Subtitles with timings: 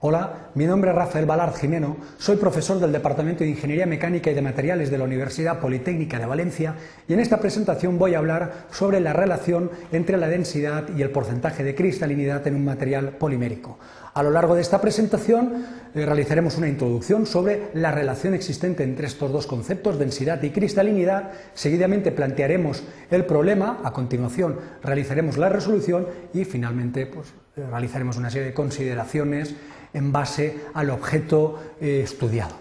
[0.00, 4.34] Hola, mi nombre es Rafael Balard Jimeno, soy profesor del Departamento de Ingeniería Mecánica y
[4.34, 6.76] de Materiales de la Universidad Politécnica de Valencia
[7.08, 11.10] y en esta presentación voy a hablar sobre la relación entre la densidad y el
[11.10, 13.76] porcentaje de cristalinidad en un material polimérico.
[14.14, 15.64] A lo largo de esta presentación
[15.94, 21.30] eh, realizaremos una introducción sobre la relación existente entre estos dos conceptos, densidad y cristalinidad.
[21.54, 28.48] Seguidamente plantearemos el problema, a continuación realizaremos la resolución y finalmente pues, realizaremos una serie
[28.48, 29.54] de consideraciones
[29.92, 32.54] en base al objeto eh, estudiado.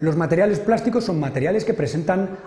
[0.00, 2.38] Los materiales plásticos son materiales que presentan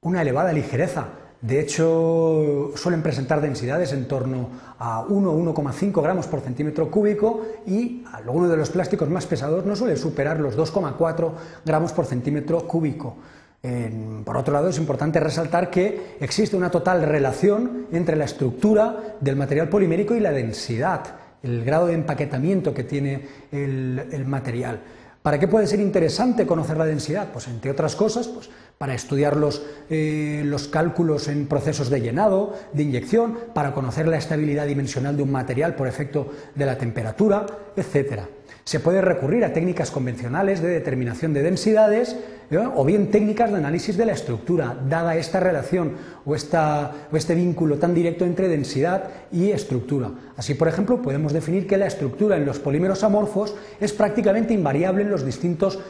[0.00, 1.08] una elevada ligereza.
[1.40, 4.48] De hecho, suelen presentar densidades en torno
[4.78, 9.64] a 1 o 1,5 gramos por centímetro cúbico y alguno de los plásticos más pesados
[9.64, 11.30] no suele superar los 2,4
[11.64, 13.16] gramos por centímetro cúbico.
[14.24, 19.36] por otro lado, es importante resaltar que existe una total relación entre la estructura del
[19.36, 21.02] material polimérico y la densidad
[21.42, 24.80] el grado de empaquetamiento que tiene el, material.
[25.22, 27.28] ¿Para qué puede ser interesante conocer la densidad?
[27.32, 32.54] Pues entre otras cosas, pues para estudiar los, eh, los, cálculos en procesos de llenado,
[32.72, 37.44] de inyección, para conocer la estabilidad dimensional de un material por efecto de la temperatura,
[37.76, 38.28] etcétera.
[38.68, 42.16] Se puede recurrir a técnicas convencionales de determinación de densidades
[42.50, 42.58] ¿eh?
[42.58, 45.92] o bien técnicas de análisis de la estructura, dada esta relación
[46.26, 50.10] o, o este vínculo tan directo entre densidad y estructura.
[50.36, 55.02] Así, por ejemplo, podemos definir que la estructura en los polímeros amorfos es prácticamente invariable
[55.02, 55.80] en los distintos,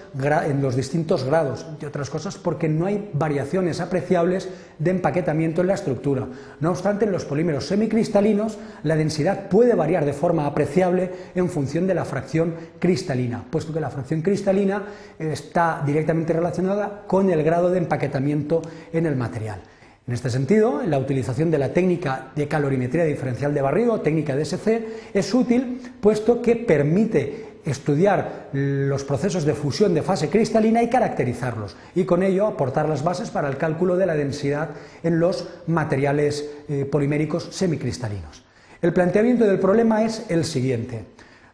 [0.47, 5.67] en los distintos grados, entre otras cosas porque no hay variaciones apreciables de empaquetamiento en
[5.67, 6.29] la estructura.
[6.61, 11.87] No obstante, en los polímeros semicristalinos la densidad puede variar de forma apreciable en función
[11.87, 14.83] de la fracción cristalina, puesto que la fracción cristalina
[15.19, 19.61] está directamente relacionada con el grado de empaquetamiento en el material.
[20.09, 25.13] En este sentido, la utilización de la técnica de calorimetría diferencial de barrido, técnica DSC,
[25.13, 31.77] es útil puesto que permite estudiar los procesos de fusión de fase cristalina y caracterizarlos,
[31.95, 34.71] y con ello aportar las bases para el cálculo de la densidad
[35.03, 38.45] en los materiales eh, poliméricos semicristalinos.
[38.81, 41.05] El planteamiento del problema es el siguiente.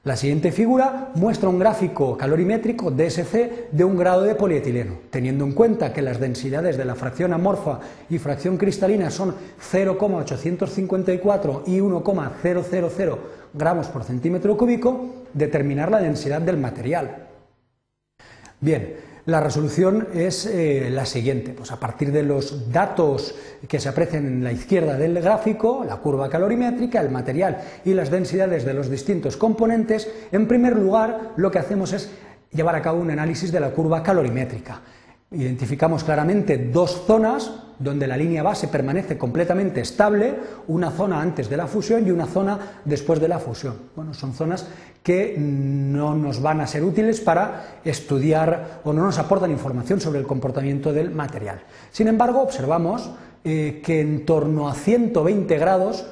[0.04, 5.52] La siguiente figura muestra un gráfico calorimétrico DSC de un grado de polietileno, teniendo en
[5.52, 13.16] cuenta que las densidades de la fracción amorfa y fracción cristalina son 0,854 y 1,000
[13.54, 17.28] gramos por centímetro cúbico, determinar la densidad del material.
[18.60, 18.96] Bien,
[19.26, 23.34] la resolución es eh, la siguiente, pues a partir de los datos
[23.66, 28.10] que se aprecian en la izquierda del gráfico, la curva calorimétrica, el material y las
[28.10, 32.10] densidades de los distintos componentes, en primer lugar lo que hacemos es
[32.52, 34.82] llevar a cabo un análisis de la curva calorimétrica.
[35.34, 40.34] Identificamos claramente dos zonas donde la línea base permanece completamente estable,
[40.68, 43.74] una zona antes de la fusión y una zona después de la fusión.
[43.96, 44.66] Bueno, son zonas
[45.02, 50.20] que no nos van a ser útiles para estudiar o no nos aportan información sobre
[50.20, 51.62] el comportamiento del material.
[51.90, 53.10] Sin embargo, observamos
[53.44, 56.06] eh, que en torno a 120 grados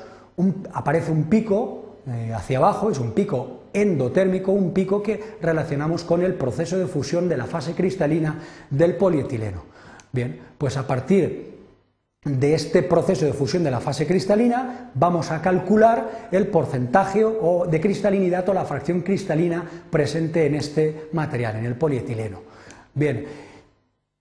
[0.72, 6.23] aparece un pico eh, hacia abajo, es un pico endotérmico, un pico que relacionamos con
[6.23, 8.41] el proceso de fusión de la fase cristalina
[8.71, 9.65] del polietileno.
[10.13, 11.53] Bien, pues a partir
[12.25, 17.67] de este proceso de fusión de la fase cristalina vamos a calcular el porcentaje o
[17.67, 22.41] de cristalinidad o la fracción cristalina presente en este material, en el polietileno.
[22.95, 23.27] Bien,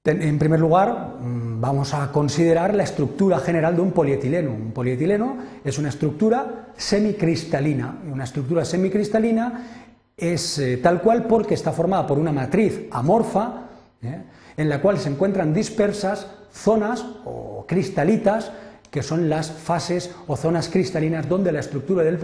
[0.04, 4.52] en primer lugar, mm, vamos a considerar la estructura general de un polietileno.
[4.52, 8.00] Un polietileno es una estructura semicristalina.
[8.12, 13.68] Una estructura semicristalina es eh, tal cual porque está formada por una matriz amorfa,
[14.02, 14.24] ¿eh?
[14.58, 18.52] en la cual se encuentran dispersas zonas o cristalitas
[18.90, 22.18] que son las fases o zonas cristalinas donde la estructura del,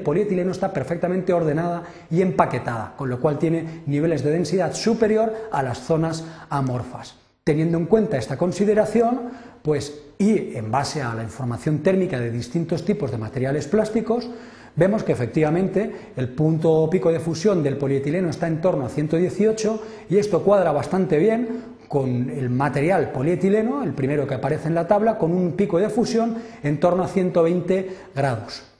[0.00, 5.62] polietileno está perfectamente ordenada y empaquetada, con lo cual tiene niveles de densidad superior a
[5.62, 7.21] las zonas amorfas.
[7.44, 9.30] Teniendo en cuenta esta consideración,
[9.62, 14.30] pues y en base a la información térmica de distintos tipos de materiales plásticos,
[14.76, 19.82] vemos que efectivamente el punto pico de fusión del polietileno está en torno a 118
[20.08, 24.86] y esto cuadra bastante bien con el material polietileno, el primero que aparece en la
[24.86, 28.71] tabla, con un pico de fusión en torno a 120 grados.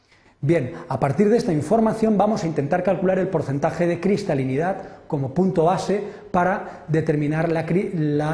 [0.44, 5.32] Bien, a partir de esta información vamos a intentar calcular el porcentaje de cristalinidad como
[5.32, 6.02] punto base
[6.32, 7.62] para determinar la,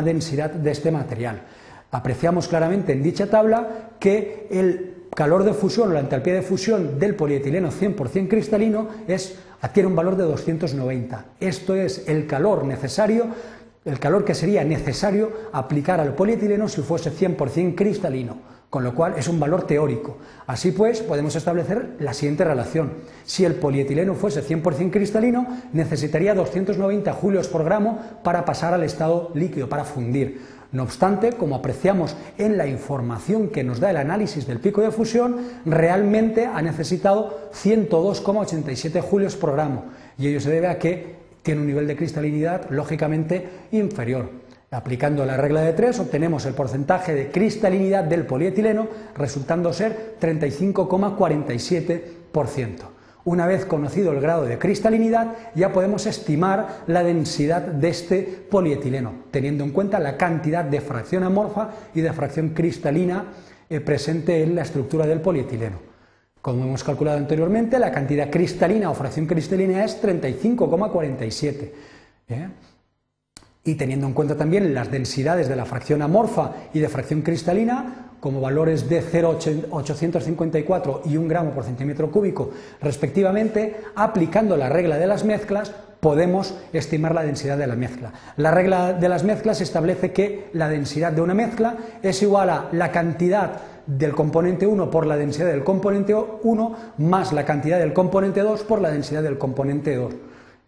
[0.02, 1.42] densidad de este material.
[1.90, 6.98] Apreciamos claramente en dicha tabla que el calor de fusión o la entalpía de fusión
[6.98, 11.26] del polietileno 100% cristalino es, adquiere un valor de 290.
[11.40, 13.26] Esto es el calor necesario
[13.88, 18.58] el calor que sería necesario aplicar al polietileno si fuese 100% cristalino.
[18.70, 20.18] con lo cual es un valor teórico.
[20.46, 22.92] Así pues, podemos establecer la siguiente relación.
[23.24, 29.30] Si el polietileno fuese 100% cristalino, necesitaría 290 julios por gramo para pasar al estado
[29.34, 30.42] líquido, para fundir.
[30.70, 34.90] No obstante, como apreciamos en la información que nos da el análisis del pico de
[34.90, 39.86] fusión, realmente ha necesitado 102,87 julios por gramo,
[40.18, 41.16] y ello se debe a que
[41.48, 44.28] tiene un nivel de cristalinidad lógicamente inferior.
[44.70, 48.86] Aplicando la regla de 3 obtenemos el porcentaje de cristalinidad del polietileno
[49.16, 52.80] resultando ser 35,47%.
[53.24, 59.14] Una vez conocido el grado de cristalinidad, ya podemos estimar la densidad de este polietileno,
[59.30, 63.24] teniendo en cuenta la cantidad de fracción amorfa y de fracción cristalina
[63.70, 65.87] eh, presente en la estructura del polietileno.
[66.42, 71.70] Como hemos calculado anteriormente, la cantidad cristalina o fracción cristalina es 35,47
[73.64, 78.12] y teniendo en cuenta también las densidades de la fracción amorfa y de fracción cristalina,
[78.20, 82.50] como valores de 0,854 y 1 gramo por centímetro cúbico
[82.80, 88.12] respectivamente, aplicando la regla de las mezclas, podemos estimar la densidad de la mezcla.
[88.36, 92.68] La regla de las mezclas establece que la densidad de una mezcla es igual a
[92.72, 97.94] la cantidad del componente 1 por la densidad del componente 1 más la cantidad del
[97.94, 100.14] componente 2 por la densidad del componente 2.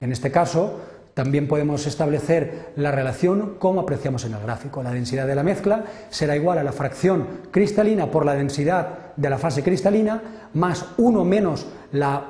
[0.00, 0.80] En este caso,
[1.12, 4.82] también podemos establecer la relación como apreciamos en el gráfico.
[4.82, 9.28] La densidad de la mezcla será igual a la fracción cristalina por la densidad de
[9.28, 12.24] la fase cristalina más 1 menos la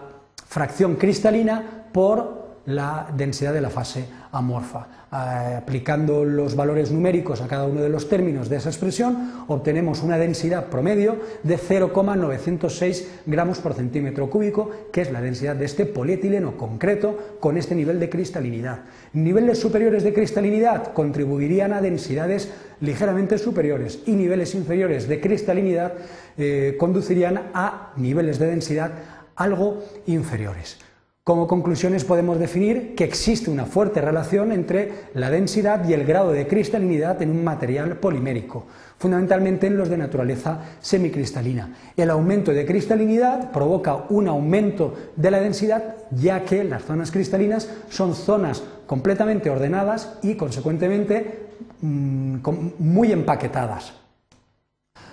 [0.44, 4.86] fracción cristalina por la densidad de la fase amorfa.
[5.12, 10.02] Eh, aplicando los valores numéricos a cada uno de los términos de esa expresión, obtenemos
[10.02, 15.84] una densidad promedio de 0,906 gramos por centímetro cúbico, que es la densidad de este
[15.84, 18.80] polietileno concreto con este nivel de cristalinidad.
[19.12, 25.92] Niveles superiores de cristalinidad contribuirían a densidades ligeramente superiores y niveles inferiores de cristalinidad
[26.38, 28.92] eh, conducirían a niveles de densidad
[29.34, 30.78] algo inferiores.
[31.22, 36.32] Como conclusiones podemos definir que existe una fuerte relación entre la densidad y el grado
[36.32, 38.64] de cristalinidad en un material polimérico,
[38.96, 41.74] fundamentalmente en los de naturaleza semicristalina.
[41.94, 47.68] El aumento de cristalinidad provoca un aumento de la densidad ya que las zonas cristalinas
[47.90, 51.50] son zonas completamente ordenadas y consecuentemente
[51.82, 52.38] mm,
[52.78, 53.92] muy empaquetadas.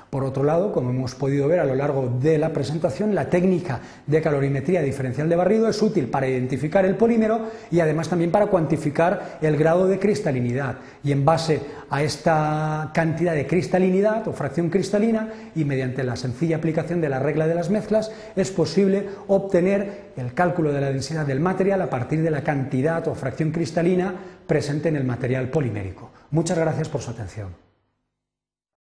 [0.09, 3.81] Por otro lado, como hemos podido ver a lo largo de la presentación, la técnica
[4.05, 8.47] de calorimetría diferencial de barrido es útil para identificar el polímero y además también para
[8.47, 10.77] cuantificar el grado de cristalinidad.
[11.03, 11.59] Y en base
[11.89, 17.19] a esta cantidad de cristalinidad o fracción cristalina y mediante la sencilla aplicación de la
[17.19, 21.89] regla de las mezclas es posible obtener el cálculo de la densidad del material a
[21.89, 24.15] partir de la cantidad o fracción cristalina
[24.47, 26.11] presente en el material polimérico.
[26.31, 27.66] Muchas gracias por su atención.